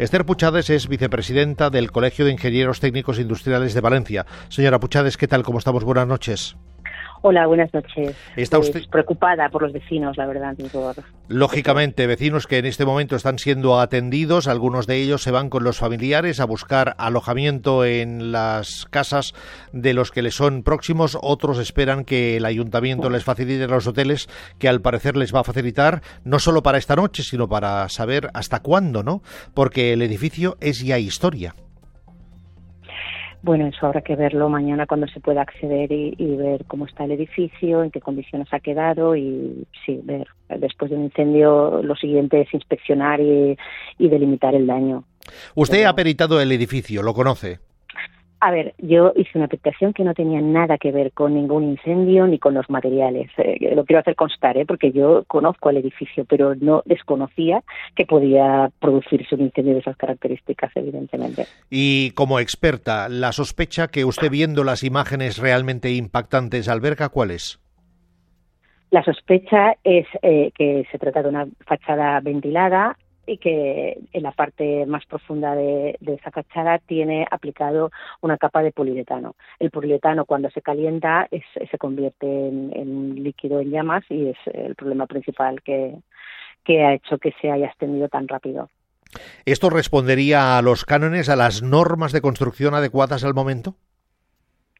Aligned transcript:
Esther 0.00 0.24
Puchades 0.24 0.70
es 0.70 0.86
vicepresidenta 0.86 1.70
del 1.70 1.90
Colegio 1.90 2.24
de 2.24 2.30
Ingenieros 2.30 2.78
Técnicos 2.78 3.18
Industriales 3.18 3.74
de 3.74 3.80
Valencia. 3.80 4.26
Señora 4.48 4.78
Puchades, 4.78 5.16
¿qué 5.16 5.26
tal? 5.26 5.42
¿Cómo 5.42 5.58
estamos? 5.58 5.82
Buenas 5.82 6.06
noches. 6.06 6.56
Hola, 7.22 7.46
buenas 7.46 7.72
noches. 7.74 8.16
¿Está 8.36 8.58
pues 8.58 8.68
usted 8.68 8.88
preocupada 8.90 9.48
por 9.48 9.62
los 9.62 9.72
vecinos, 9.72 10.16
la 10.16 10.26
verdad? 10.26 10.54
Lógicamente, 11.28 12.06
vecinos 12.06 12.46
que 12.46 12.58
en 12.58 12.66
este 12.66 12.84
momento 12.84 13.16
están 13.16 13.38
siendo 13.38 13.80
atendidos, 13.80 14.46
algunos 14.46 14.86
de 14.86 14.96
ellos 14.96 15.22
se 15.22 15.30
van 15.30 15.50
con 15.50 15.64
los 15.64 15.78
familiares 15.78 16.40
a 16.40 16.44
buscar 16.44 16.94
alojamiento 16.98 17.84
en 17.84 18.30
las 18.32 18.86
casas 18.90 19.34
de 19.72 19.94
los 19.94 20.10
que 20.10 20.22
les 20.22 20.34
son 20.34 20.62
próximos, 20.62 21.18
otros 21.20 21.58
esperan 21.58 22.04
que 22.04 22.36
el 22.36 22.44
ayuntamiento 22.44 23.10
les 23.10 23.24
facilite 23.24 23.66
los 23.66 23.86
hoteles 23.86 24.28
que 24.58 24.68
al 24.68 24.80
parecer 24.80 25.16
les 25.16 25.34
va 25.34 25.40
a 25.40 25.44
facilitar 25.44 26.02
no 26.24 26.38
solo 26.38 26.62
para 26.62 26.78
esta 26.78 26.96
noche, 26.96 27.22
sino 27.22 27.48
para 27.48 27.88
saber 27.88 28.30
hasta 28.34 28.60
cuándo, 28.60 29.02
¿no? 29.02 29.22
Porque 29.54 29.92
el 29.92 30.02
edificio 30.02 30.56
es 30.60 30.80
ya 30.80 30.98
historia. 30.98 31.54
Bueno, 33.42 33.66
eso 33.66 33.86
habrá 33.86 34.00
que 34.00 34.16
verlo 34.16 34.48
mañana 34.48 34.86
cuando 34.86 35.06
se 35.06 35.20
pueda 35.20 35.42
acceder 35.42 35.92
y, 35.92 36.36
ver 36.36 36.64
cómo 36.66 36.86
está 36.86 37.04
el 37.04 37.12
edificio, 37.12 37.82
en 37.82 37.90
qué 37.90 38.00
condiciones 38.00 38.48
ha 38.52 38.60
quedado 38.60 39.14
y 39.16 39.66
sí, 39.86 40.00
ver. 40.02 40.26
Después 40.48 40.90
de 40.90 40.96
un 40.96 41.04
incendio, 41.04 41.82
lo 41.82 41.94
siguiente 41.94 42.40
es 42.40 42.52
inspeccionar 42.52 43.20
y, 43.20 43.56
delimitar 43.98 44.54
el 44.54 44.66
daño. 44.66 45.04
Usted 45.54 45.84
ha 45.84 45.94
peritado 45.94 46.40
el 46.40 46.50
edificio, 46.50 47.02
¿lo 47.02 47.14
conoce? 47.14 47.60
A 48.40 48.52
ver, 48.52 48.74
yo 48.78 49.12
hice 49.16 49.32
una 49.34 49.46
aplicación 49.46 49.92
que 49.92 50.04
no 50.04 50.14
tenía 50.14 50.40
nada 50.40 50.78
que 50.78 50.92
ver 50.92 51.12
con 51.12 51.34
ningún 51.34 51.64
incendio 51.64 52.26
ni 52.28 52.38
con 52.38 52.54
los 52.54 52.70
materiales. 52.70 53.30
Eh, 53.36 53.74
lo 53.74 53.84
quiero 53.84 54.00
hacer 54.00 54.14
constar, 54.14 54.56
¿eh? 54.56 54.64
porque 54.64 54.92
yo 54.92 55.24
conozco 55.26 55.70
el 55.70 55.78
edificio, 55.78 56.24
pero 56.24 56.54
no 56.54 56.82
desconocía 56.84 57.64
que 57.96 58.06
podía 58.06 58.70
producirse 58.78 59.34
un 59.34 59.40
incendio 59.42 59.74
de 59.74 59.80
esas 59.80 59.96
características, 59.96 60.70
evidentemente. 60.76 61.46
Y 61.68 62.12
como 62.12 62.38
experta, 62.38 63.08
la 63.08 63.32
sospecha 63.32 63.88
que 63.88 64.04
usted 64.04 64.30
viendo 64.30 64.62
las 64.62 64.84
imágenes 64.84 65.38
realmente 65.38 65.92
impactantes 65.92 66.68
alberga, 66.68 67.08
¿cuál 67.08 67.32
es? 67.32 67.60
La 68.90 69.02
sospecha 69.02 69.74
es 69.82 70.06
eh, 70.22 70.52
que 70.54 70.86
se 70.90 70.98
trata 70.98 71.22
de 71.22 71.28
una 71.28 71.46
fachada 71.66 72.20
ventilada 72.20 72.96
y 73.28 73.36
que 73.38 73.98
en 74.12 74.22
la 74.22 74.32
parte 74.32 74.86
más 74.86 75.04
profunda 75.06 75.54
de, 75.54 75.98
esa 76.00 76.30
fachada 76.30 76.78
tiene 76.78 77.26
aplicado 77.30 77.90
una 78.22 78.38
capa 78.38 78.62
de 78.62 78.72
poliuretano. 78.72 79.36
El 79.58 79.70
poliuretano 79.70 80.24
cuando 80.24 80.50
se 80.50 80.62
calienta 80.62 81.28
se 81.30 81.78
convierte 81.78 82.26
en, 82.26 82.72
en, 82.74 83.22
líquido 83.22 83.60
en 83.60 83.70
llamas 83.70 84.04
y 84.08 84.28
es 84.28 84.38
el 84.52 84.74
problema 84.74 85.06
principal 85.06 85.62
que, 85.62 85.94
que 86.64 86.84
ha 86.84 86.94
hecho 86.94 87.18
que 87.18 87.34
se 87.40 87.50
haya 87.50 87.66
extendido 87.66 88.08
tan 88.08 88.26
rápido. 88.26 88.70
¿Esto 89.44 89.70
respondería 89.70 90.58
a 90.58 90.62
los 90.62 90.84
cánones, 90.84 91.28
a 91.28 91.36
las 91.36 91.62
normas 91.62 92.12
de 92.12 92.20
construcción 92.20 92.74
adecuadas 92.74 93.24
al 93.24 93.34
momento? 93.34 93.74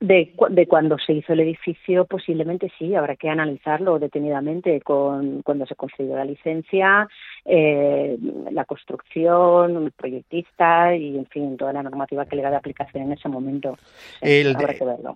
De, 0.00 0.32
de, 0.50 0.66
cuando 0.68 0.96
se 0.98 1.12
hizo 1.12 1.32
el 1.32 1.40
edificio, 1.40 2.04
posiblemente 2.04 2.70
sí, 2.78 2.94
habrá 2.94 3.16
que 3.16 3.28
analizarlo 3.28 3.98
detenidamente 3.98 4.80
con 4.80 5.42
cuando 5.42 5.66
se 5.66 5.74
concedió 5.74 6.14
la 6.14 6.24
licencia, 6.24 7.08
eh, 7.44 8.16
la 8.52 8.64
construcción, 8.64 9.86
el 9.86 9.90
proyectista 9.90 10.94
y, 10.94 11.18
en 11.18 11.26
fin, 11.26 11.56
toda 11.56 11.72
la 11.72 11.82
normativa 11.82 12.26
que 12.26 12.36
le 12.36 12.42
da 12.42 12.50
de 12.50 12.56
aplicación 12.56 13.04
en 13.04 13.12
ese 13.12 13.28
momento. 13.28 13.76
El, 14.20 14.56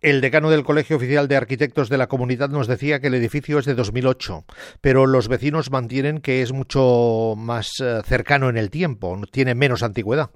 el 0.03 0.21
decano 0.21 0.51
del 0.51 0.65
Colegio 0.65 0.97
Oficial 0.97 1.29
de 1.29 1.37
Arquitectos 1.37 1.89
de 1.89 1.99
la 1.99 2.09
Comunidad 2.09 2.49
nos 2.49 2.67
decía 2.67 2.99
que 2.99 3.07
el 3.07 3.15
edificio 3.15 3.61
es 3.61 3.67
de 3.67 3.75
2008, 3.75 4.45
pero 4.81 5.07
los 5.07 5.29
vecinos 5.29 5.71
mantienen 5.71 6.21
que 6.21 6.43
es 6.43 6.53
mucho 6.53 7.35
más 7.37 7.81
eh, 7.81 8.01
cercano 8.05 8.49
en 8.49 8.57
el 8.57 8.71
tiempo, 8.71 9.17
tiene 9.31 9.55
menos 9.55 9.85
antigüedad. 9.85 10.31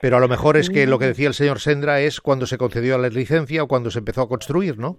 Pero 0.00 0.16
a 0.16 0.20
lo 0.20 0.28
mejor 0.28 0.56
es 0.56 0.70
que 0.70 0.86
lo 0.86 0.98
que 0.98 1.06
decía 1.06 1.28
el 1.28 1.34
señor 1.34 1.60
Sendra 1.60 2.00
es 2.00 2.20
cuando 2.20 2.46
se 2.46 2.58
concedió 2.58 2.98
la 2.98 3.08
licencia 3.08 3.62
o 3.62 3.68
cuando 3.68 3.90
se 3.90 3.98
empezó 3.98 4.22
a 4.22 4.28
construir, 4.28 4.78
¿no? 4.78 4.98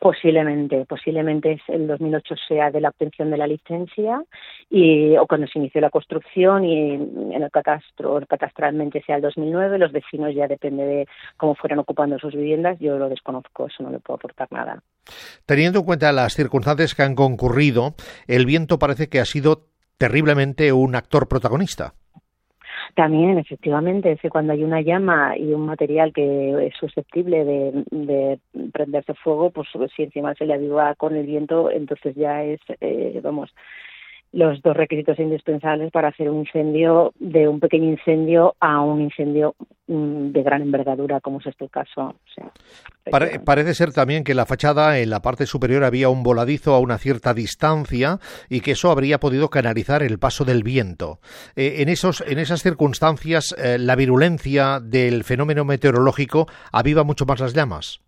Posiblemente, 0.00 0.86
posiblemente 0.86 1.52
es 1.52 1.60
el 1.68 1.86
2008 1.86 2.34
sea 2.48 2.70
de 2.70 2.80
la 2.80 2.88
obtención 2.88 3.30
de 3.30 3.36
la 3.36 3.46
licencia 3.46 4.22
y 4.70 5.14
o 5.18 5.26
cuando 5.26 5.46
se 5.46 5.58
inició 5.58 5.82
la 5.82 5.90
construcción 5.90 6.64
y 6.64 6.94
en 6.94 7.42
el 7.42 7.50
catastro, 7.50 8.18
catastralmente 8.26 9.02
sea 9.02 9.16
el 9.16 9.22
2009, 9.22 9.76
los 9.76 9.92
vecinos 9.92 10.34
ya 10.34 10.48
depende 10.48 10.86
de 10.86 11.08
cómo 11.36 11.54
fueran 11.54 11.80
ocupando 11.80 12.18
sus 12.18 12.34
viviendas, 12.34 12.78
yo 12.80 12.96
lo 12.96 13.10
desconozco, 13.10 13.66
eso 13.66 13.82
no 13.82 13.90
le 13.90 13.98
puedo 13.98 14.16
aportar 14.16 14.48
nada. 14.50 14.82
Teniendo 15.44 15.80
en 15.80 15.84
cuenta 15.84 16.12
las 16.12 16.32
circunstancias 16.32 16.94
que 16.94 17.02
han 17.02 17.14
concurrido, 17.14 17.94
el 18.26 18.46
viento 18.46 18.78
parece 18.78 19.10
que 19.10 19.20
ha 19.20 19.26
sido 19.26 19.66
terriblemente 19.98 20.72
un 20.72 20.94
actor 20.94 21.28
protagonista. 21.28 21.92
También, 22.94 23.38
efectivamente, 23.38 24.12
es 24.12 24.20
que 24.20 24.30
cuando 24.30 24.52
hay 24.52 24.64
una 24.64 24.80
llama 24.80 25.36
y 25.36 25.52
un 25.52 25.66
material 25.66 26.12
que 26.12 26.66
es 26.66 26.74
susceptible 26.76 27.44
de, 27.44 28.38
prenderse 28.72 29.14
fuego, 29.14 29.50
pues 29.50 29.68
si 29.94 30.02
encima 30.02 30.34
se 30.34 30.46
le 30.46 30.54
aviva 30.54 30.94
con 30.94 31.16
el 31.16 31.26
viento, 31.26 31.70
entonces 31.70 32.14
ya 32.14 32.42
es, 32.42 32.60
eh, 32.80 33.20
vamos, 33.22 33.54
los 34.32 34.62
dos 34.62 34.76
requisitos 34.76 35.18
indispensables 35.18 35.90
para 35.90 36.08
hacer 36.08 36.30
un 36.30 36.40
incendio, 36.40 37.12
de 37.18 37.48
un 37.48 37.58
pequeño 37.58 37.90
incendio 37.90 38.54
a 38.60 38.80
un 38.80 39.00
incendio 39.00 39.56
mm, 39.88 40.30
de 40.30 40.42
gran 40.42 40.62
envergadura, 40.62 41.20
como 41.20 41.40
es 41.40 41.46
este 41.46 41.68
caso. 41.68 42.14
parece 43.44 43.74
ser 43.74 43.92
también 43.92 44.22
que 44.22 44.34
la 44.34 44.46
fachada, 44.46 44.98
en 44.98 45.10
la 45.10 45.20
parte 45.20 45.46
superior, 45.46 45.82
había 45.82 46.08
un 46.08 46.22
voladizo 46.22 46.74
a 46.74 46.78
una 46.78 46.98
cierta 46.98 47.34
distancia 47.34 48.18
y 48.48 48.60
que 48.60 48.72
eso 48.72 48.90
habría 48.90 49.18
podido 49.18 49.50
canalizar 49.50 50.02
el 50.02 50.18
paso 50.18 50.44
del 50.44 50.62
viento. 50.62 51.18
Eh, 51.56 51.76
en, 51.78 51.88
esos, 51.88 52.22
en 52.26 52.38
esas 52.38 52.62
circunstancias, 52.62 53.54
eh, 53.58 53.78
la 53.78 53.96
virulencia 53.96 54.78
del 54.80 55.24
fenómeno 55.24 55.64
meteorológico 55.64 56.46
aviva 56.72 57.02
mucho 57.02 57.26
más 57.26 57.40
las 57.40 57.54
llamas. 57.54 58.00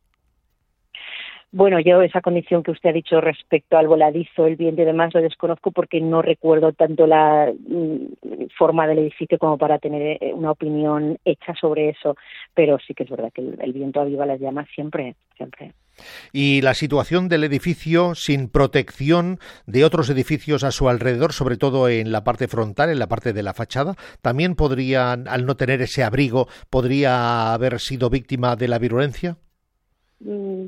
Bueno, 1.54 1.78
yo 1.80 2.00
esa 2.00 2.22
condición 2.22 2.62
que 2.62 2.70
usted 2.70 2.88
ha 2.88 2.94
dicho 2.94 3.20
respecto 3.20 3.76
al 3.76 3.86
voladizo, 3.86 4.46
el 4.46 4.56
viento 4.56 4.80
y 4.80 4.86
demás 4.86 5.12
lo 5.12 5.20
desconozco 5.20 5.70
porque 5.70 6.00
no 6.00 6.22
recuerdo 6.22 6.72
tanto 6.72 7.06
la 7.06 7.52
mm, 7.52 8.46
forma 8.56 8.86
del 8.86 9.00
edificio 9.00 9.38
como 9.38 9.58
para 9.58 9.78
tener 9.78 10.16
eh, 10.22 10.32
una 10.32 10.50
opinión 10.52 11.18
hecha 11.26 11.54
sobre 11.60 11.90
eso, 11.90 12.16
pero 12.54 12.78
sí 12.78 12.94
que 12.94 13.02
es 13.02 13.10
verdad 13.10 13.30
que 13.34 13.42
el, 13.42 13.72
viento 13.74 14.00
aviva 14.00 14.24
las 14.24 14.40
llamas 14.40 14.66
siempre, 14.74 15.14
siempre. 15.36 15.72
Y 16.32 16.62
la 16.62 16.72
situación 16.72 17.28
del 17.28 17.44
edificio 17.44 18.14
sin 18.14 18.48
protección 18.48 19.38
de 19.66 19.84
otros 19.84 20.08
edificios 20.08 20.64
a 20.64 20.70
su 20.70 20.88
alrededor, 20.88 21.34
sobre 21.34 21.58
todo 21.58 21.90
en 21.90 22.12
la 22.12 22.24
parte 22.24 22.48
frontal, 22.48 22.88
en 22.88 22.98
la 22.98 23.08
parte 23.08 23.34
de 23.34 23.42
la 23.42 23.52
fachada, 23.52 23.94
también 24.22 24.54
podría, 24.54 25.12
al 25.12 25.44
no 25.44 25.54
tener 25.54 25.82
ese 25.82 26.02
abrigo, 26.02 26.48
podría 26.70 27.52
haber 27.52 27.78
sido 27.78 28.08
víctima 28.08 28.56
de 28.56 28.68
la 28.68 28.78
virulencia. 28.78 29.36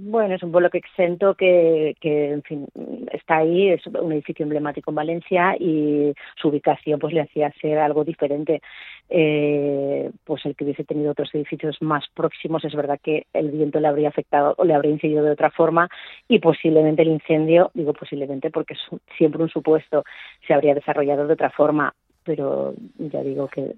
Bueno, 0.07 0.35
es 0.35 0.43
un 0.43 0.53
bloque 0.53 0.77
exento 0.77 1.35
que, 1.35 1.97
que, 1.99 2.33
en 2.33 2.43
fin, 2.43 2.67
está 3.11 3.39
ahí, 3.39 3.71
es 3.71 3.87
un 3.87 4.13
edificio 4.13 4.43
emblemático 4.43 4.91
en 4.91 4.97
Valencia 4.97 5.57
y 5.59 6.13
su 6.37 6.49
ubicación 6.49 6.99
pues 6.99 7.15
le 7.15 7.23
hacía 7.23 7.51
ser 7.59 7.79
algo 7.79 8.05
diferente. 8.05 8.61
Eh, 9.09 10.11
pues 10.25 10.45
el 10.45 10.57
que 10.57 10.65
hubiese 10.65 10.85
tenido 10.85 11.13
otros 11.13 11.35
edificios 11.35 11.81
más 11.81 12.05
próximos, 12.13 12.63
es 12.67 12.75
verdad 12.75 13.01
que 13.03 13.27
el 13.33 13.51
viento 13.51 13.81
le 13.81 13.89
habría 13.89 14.11
afectado 14.11 14.55
o 14.59 14.65
le 14.67 14.75
habría 14.75 14.93
incidido 14.93 15.25
de 15.25 15.31
otra 15.31 15.51
forma 15.51 15.89
y 16.29 16.39
posiblemente 16.39 17.01
el 17.01 17.09
incendio, 17.09 17.71
digo 17.73 17.95
posiblemente 17.95 18.51
porque 18.51 18.75
es 18.75 18.81
siempre 19.17 19.43
un 19.43 19.49
supuesto, 19.49 20.05
se 20.47 20.53
habría 20.53 20.75
desarrollado 20.75 21.27
de 21.27 21.33
otra 21.33 21.49
forma, 21.49 21.95
pero 22.25 22.75
ya 22.99 23.23
digo 23.23 23.49
que 23.49 23.75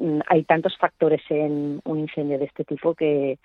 mm, 0.00 0.20
hay 0.26 0.42
tantos 0.42 0.76
factores 0.76 1.22
en 1.30 1.80
un 1.84 2.00
incendio 2.00 2.36
de 2.36 2.46
este 2.46 2.64
tipo 2.64 2.94
que 2.94 3.38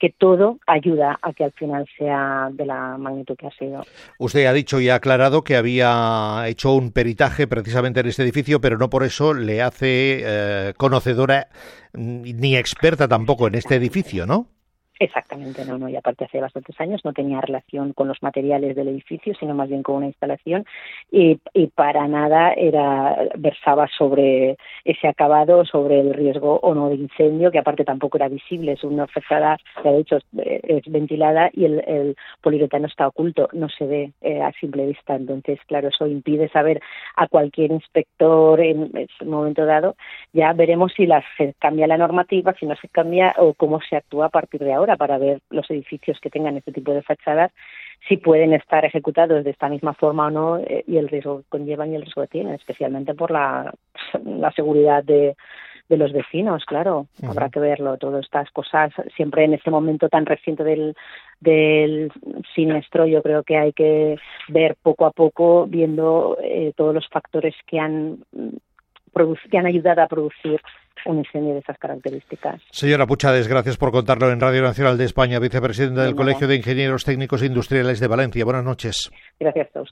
que 0.00 0.10
todo 0.10 0.58
ayuda 0.66 1.18
a 1.22 1.32
que 1.32 1.44
al 1.44 1.52
final 1.52 1.86
sea 1.96 2.48
de 2.52 2.64
la 2.64 2.96
magnitud 2.96 3.36
que 3.36 3.46
ha 3.46 3.50
sido. 3.50 3.84
Usted 4.18 4.46
ha 4.46 4.52
dicho 4.52 4.80
y 4.80 4.88
ha 4.88 4.96
aclarado 4.96 5.44
que 5.44 5.56
había 5.56 6.42
hecho 6.46 6.72
un 6.72 6.90
peritaje 6.90 7.46
precisamente 7.46 8.00
en 8.00 8.06
este 8.06 8.22
edificio, 8.22 8.60
pero 8.60 8.78
no 8.78 8.88
por 8.88 9.04
eso 9.04 9.34
le 9.34 9.60
hace 9.60 10.22
eh, 10.24 10.74
conocedora 10.76 11.48
ni 11.92 12.56
experta 12.56 13.06
tampoco 13.06 13.46
en 13.46 13.56
este 13.56 13.76
edificio, 13.76 14.26
¿no? 14.26 14.48
Exactamente, 15.02 15.64
no, 15.64 15.78
no, 15.78 15.88
y 15.88 15.96
aparte 15.96 16.26
hace 16.26 16.42
bastantes 16.42 16.78
años 16.78 17.00
no 17.06 17.14
tenía 17.14 17.40
relación 17.40 17.94
con 17.94 18.06
los 18.06 18.22
materiales 18.22 18.76
del 18.76 18.88
edificio, 18.88 19.32
sino 19.40 19.54
más 19.54 19.70
bien 19.70 19.82
con 19.82 19.96
una 19.96 20.08
instalación 20.08 20.66
y, 21.10 21.40
para 21.74 22.06
nada 22.06 22.52
era 22.52 23.16
versaba 23.38 23.88
sobre 23.96 24.58
ese 24.84 25.08
acabado, 25.08 25.64
sobre 25.64 26.00
el 26.00 26.12
riesgo 26.12 26.60
o 26.62 26.74
no 26.74 26.90
de 26.90 26.96
incendio, 26.96 27.50
que 27.50 27.58
aparte 27.58 27.82
tampoco 27.82 28.18
era 28.18 28.28
visible, 28.28 28.72
es 28.72 28.84
una 28.84 29.06
fachada, 29.06 29.56
de 29.82 30.00
hecho 30.00 30.18
es 30.36 30.82
ventilada 30.84 31.48
y 31.54 31.64
el, 31.64 31.82
el 31.86 32.16
poliuretano 32.42 32.86
está 32.86 33.08
oculto, 33.08 33.48
no 33.54 33.70
se 33.70 33.86
ve 33.86 34.12
eh, 34.20 34.42
a 34.42 34.52
simple 34.52 34.86
vista, 34.86 35.14
entonces 35.14 35.58
claro, 35.66 35.88
eso 35.88 36.06
impide 36.06 36.50
saber 36.50 36.82
a 37.16 37.26
cualquier 37.26 37.72
inspector 37.72 38.60
en 38.60 38.90
ese 38.94 39.24
momento 39.24 39.64
dado, 39.64 39.96
ya 40.34 40.52
veremos 40.52 40.92
si 40.94 41.06
la, 41.06 41.24
se 41.38 41.54
cambia 41.58 41.86
la 41.86 41.96
normativa, 41.96 42.52
si 42.60 42.66
no 42.66 42.76
se 42.76 42.88
cambia 42.88 43.34
o 43.38 43.54
cómo 43.54 43.80
se 43.80 43.96
actúa 43.96 44.26
a 44.26 44.30
partir 44.30 44.60
de 44.60 44.74
ahora 44.74 44.89
para 44.96 45.18
ver 45.18 45.40
los 45.50 45.70
edificios 45.70 46.18
que 46.20 46.30
tengan 46.30 46.56
este 46.56 46.72
tipo 46.72 46.92
de 46.92 47.02
fachadas 47.02 47.52
si 48.08 48.16
pueden 48.16 48.52
estar 48.52 48.84
ejecutados 48.84 49.44
de 49.44 49.50
esta 49.50 49.68
misma 49.68 49.94
forma 49.94 50.26
o 50.26 50.30
no 50.30 50.58
eh, 50.58 50.84
y 50.86 50.96
el 50.96 51.08
riesgo 51.08 51.38
que 51.38 51.48
conllevan 51.48 51.92
y 51.92 51.96
el 51.96 52.02
riesgo 52.02 52.22
que 52.22 52.28
tienen, 52.28 52.54
especialmente 52.54 53.14
por 53.14 53.30
la, 53.30 53.72
la 54.24 54.50
seguridad 54.52 55.04
de, 55.04 55.36
de 55.90 55.96
los 55.96 56.12
vecinos, 56.12 56.64
claro, 56.66 57.08
habrá 57.28 57.50
que 57.50 57.58
verlo, 57.58 57.98
todas 57.98 58.24
estas 58.24 58.48
cosas, 58.52 58.92
siempre 59.16 59.44
en 59.44 59.54
este 59.54 59.72
momento 59.72 60.08
tan 60.08 60.24
reciente 60.24 60.62
del, 60.62 60.94
del 61.40 62.12
siniestro, 62.54 63.06
yo 63.06 63.22
creo 63.22 63.42
que 63.42 63.58
hay 63.58 63.72
que 63.72 64.16
ver 64.48 64.76
poco 64.80 65.04
a 65.04 65.10
poco, 65.10 65.66
viendo 65.66 66.38
eh, 66.40 66.72
todos 66.76 66.94
los 66.94 67.08
factores 67.08 67.56
que 67.66 67.80
han, 67.80 68.18
que 69.50 69.58
han 69.58 69.66
ayudado 69.66 70.02
a 70.02 70.06
producir 70.06 70.60
un 71.06 71.18
incendio 71.18 71.54
de 71.54 71.60
esas 71.60 71.78
características. 71.78 72.60
Señora 72.70 73.06
Puchades, 73.06 73.48
gracias 73.48 73.76
por 73.76 73.90
contarlo 73.90 74.30
en 74.30 74.40
Radio 74.40 74.62
Nacional 74.62 74.98
de 74.98 75.04
España, 75.04 75.38
vicepresidenta 75.38 76.04
del 76.04 76.14
Colegio 76.14 76.46
de 76.46 76.56
Ingenieros 76.56 77.04
Técnicos 77.04 77.42
Industriales 77.42 78.00
de 78.00 78.06
Valencia. 78.06 78.44
Buenas 78.44 78.64
noches. 78.64 79.10
Gracias 79.38 79.74
a 79.74 79.80
usted. 79.80 79.88